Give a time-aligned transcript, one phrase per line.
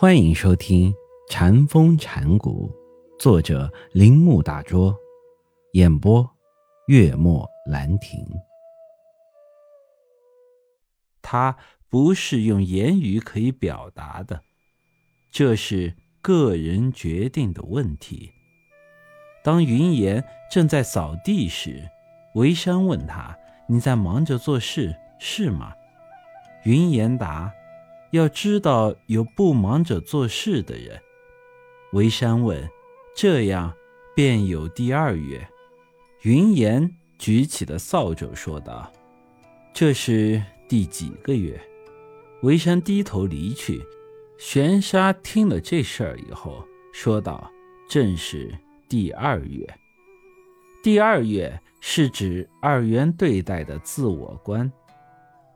[0.00, 0.92] 欢迎收听
[1.28, 2.70] 《禅风禅谷，
[3.18, 4.96] 作者铃木大拙，
[5.72, 6.24] 演播
[6.86, 8.24] 月末兰亭。
[11.20, 11.56] 他
[11.88, 14.40] 不是用言语可以表达的，
[15.32, 15.92] 这是
[16.22, 18.30] 个人决定的问题。
[19.42, 21.82] 当云岩正在扫地时，
[22.36, 23.36] 维山问他
[23.66, 25.72] ：“你在忙着做事是吗？”
[26.62, 27.52] 云岩答。
[28.10, 31.00] 要知道有不忙着做事的人。
[31.92, 32.68] 维山问
[33.14, 33.72] ：“这样
[34.14, 35.46] 便有第二月。”
[36.22, 38.90] 云岩举起了扫帚，说道
[39.72, 41.60] ：“这是第几个月？”
[42.42, 43.82] 维山低头离去。
[44.38, 47.50] 玄沙听了这事儿以后，说道
[47.90, 48.56] ：“正是
[48.88, 49.66] 第二月。
[50.82, 54.70] 第二月是指二元对待的自我观。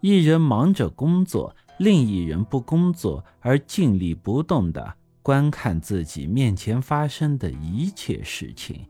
[0.00, 8.86] 一人忙着工作。”另一人不工作而静立不动地观看自己面前发生的一切事情，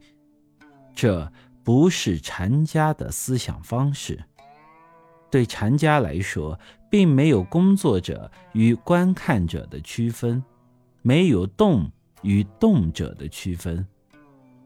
[0.94, 1.32] 这
[1.62, 4.22] 不是禅家的思想方式。
[5.30, 6.58] 对禅家来说，
[6.90, 10.42] 并没有工作者与观看者的区分，
[11.02, 11.90] 没有动
[12.22, 13.84] 与动者的区分，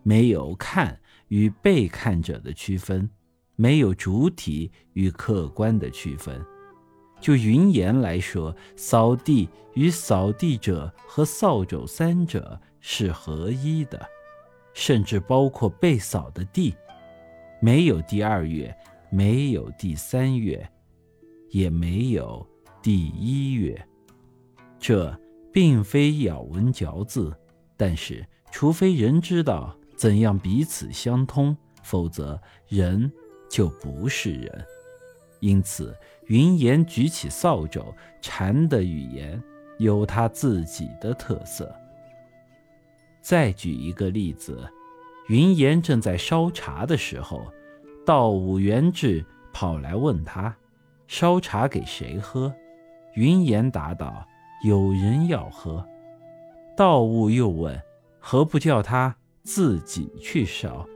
[0.03, 3.09] 没有看与被看者的区分，
[3.57, 6.45] 没有主体与客观的区分。
[7.21, 14.01] 就云岩来说，扫地与扫地者和扫帚三者是合一的，
[14.73, 16.75] 甚至包括被扫的地。
[17.61, 18.75] 没有第二月，
[19.11, 20.69] 没有第三月，
[21.51, 22.47] 也没有
[22.81, 23.87] 第一月。
[24.79, 25.13] 这
[25.53, 27.37] 并非咬文嚼字，
[27.77, 33.11] 但是除非人知道怎样彼此相通，否则人
[33.51, 34.65] 就不是人。
[35.41, 39.43] 因此，云岩举起扫帚，禅的语言
[39.79, 41.73] 有他自己的特色。
[43.21, 44.67] 再举一个例子，
[45.29, 47.47] 云岩正在烧茶的时候，
[48.05, 50.57] 道武元志跑来问他
[51.07, 52.55] ：“烧茶给谁喝？”
[53.15, 54.27] 云岩答道
[54.65, 55.87] ：“有人要喝。”
[56.77, 57.81] 道悟又问
[58.19, 60.87] ：“何不叫他自己去烧？”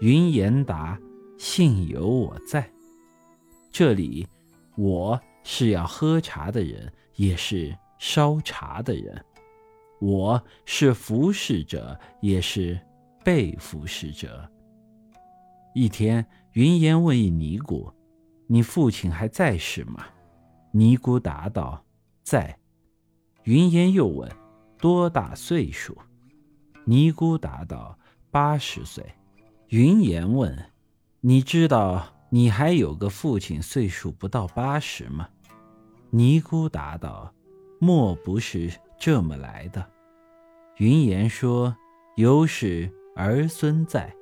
[0.00, 0.98] 云岩答
[1.36, 2.70] ：“幸有我在。”
[3.78, 4.26] 这里，
[4.76, 9.14] 我是要喝茶的人，也是烧茶的人；
[10.00, 12.76] 我是服侍者，也是
[13.22, 14.50] 被服侍者。
[15.76, 17.88] 一天，云烟问一尼姑
[18.50, 20.04] ：“你父亲还在世吗？”
[20.74, 21.84] 尼姑答道
[22.24, 22.58] ：“在。”
[23.46, 24.28] 云烟又问
[24.78, 25.96] ：“多大岁数？”
[26.84, 27.96] 尼姑答道
[28.32, 29.04] ：“八十岁。”
[29.70, 30.68] 云岩问
[31.22, 35.28] ：“你知道？”你还有个父亲，岁数不到八十吗？
[36.10, 37.32] 尼姑答道
[37.80, 39.90] ：“莫不是这么来的。”
[40.76, 41.74] 云岩说
[42.16, 44.14] ：“有是儿孙在。”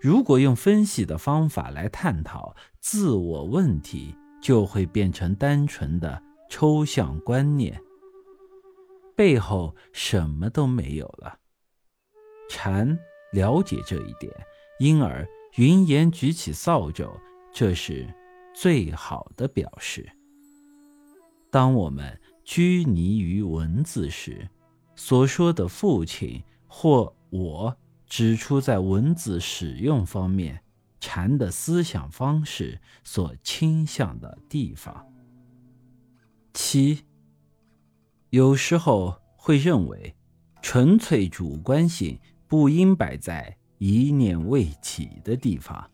[0.00, 7.80] 如果用分析的方法来探讨自我问题，就会变成单纯的抽象观念，
[9.16, 11.36] 背后什么都没有了。
[12.48, 12.98] 禅
[13.32, 14.32] 了解这一点，
[14.78, 15.26] 因而。
[15.56, 17.10] 云岩举起扫帚，
[17.52, 18.08] 这是
[18.54, 20.10] 最好的表示。
[21.50, 24.48] 当我们拘泥于文字时，
[24.96, 27.76] 所说的父亲或我，
[28.06, 30.62] 指出在文字使用方面
[31.00, 35.06] 禅的思想方式所倾向的地方。
[36.54, 37.04] 七，
[38.30, 40.16] 有时候会认为，
[40.62, 42.18] 纯粹主观性
[42.48, 43.58] 不应摆在。
[43.84, 45.90] 一念未起的地方，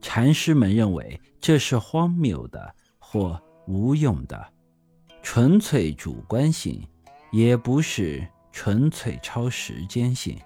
[0.00, 4.44] 禅师们认为这是荒谬的或无用的。
[5.22, 6.84] 纯粹主观性
[7.30, 10.36] 也不是纯粹超时间性，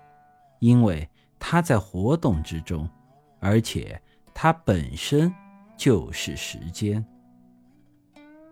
[0.61, 2.87] 因为它在活动之中，
[3.41, 3.99] 而且
[4.35, 5.33] 它本身
[5.79, 7.03] 就是时间，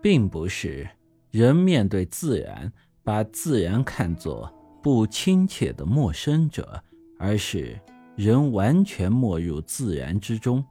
[0.01, 0.89] 并不是
[1.29, 2.73] 人面对自然，
[3.03, 4.51] 把自然看作
[4.81, 6.83] 不亲切的陌生者。
[7.19, 7.79] 而是
[8.15, 10.63] 人完全没入自然之中，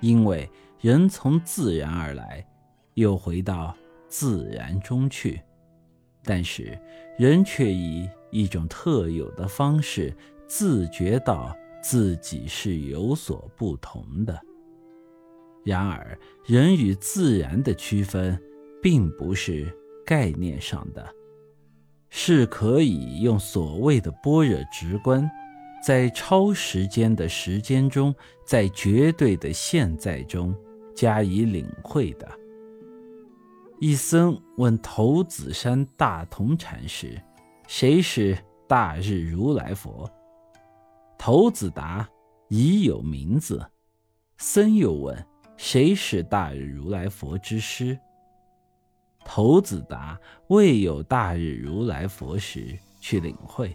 [0.00, 0.48] 因为
[0.80, 2.46] 人从自然而来，
[2.94, 3.76] 又回到
[4.08, 5.40] 自然中去。
[6.22, 6.78] 但是
[7.18, 10.14] 人却以一种特有的方式
[10.46, 14.38] 自觉到自己是有所不同的。
[15.64, 18.38] 然而，人与自然的区分，
[18.82, 19.70] 并不是
[20.06, 21.06] 概念上的，
[22.08, 25.30] 是可以用所谓的般若直观。
[25.82, 30.54] 在超时间的时间中，在绝对的现在中
[30.94, 32.28] 加以领会的。
[33.80, 37.18] 一僧问头子山大同禅师
[37.66, 38.36] ：“谁是
[38.68, 40.08] 大日如来佛？”
[41.16, 42.06] 头子答
[42.48, 43.64] ：“已有名字。”
[44.36, 45.26] 僧又问
[45.56, 47.98] ：“谁是大日如来佛之师？”
[49.24, 50.18] 头子答
[50.48, 53.74] ：“未有大日如来佛时，去领会。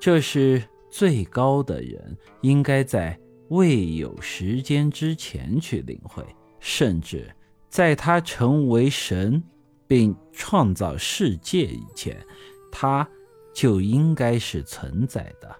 [0.00, 0.62] 这是
[0.94, 3.18] 最高的人，应该在
[3.48, 6.24] 未有时间之前去领会，
[6.60, 7.28] 甚至。”
[7.68, 9.42] 在他成为神，
[9.88, 12.24] 并创造世界以前，
[12.70, 13.08] 他
[13.52, 15.56] 就应该是存在的。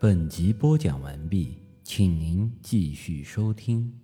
[0.00, 4.01] 本集播讲完毕，请您继续收听。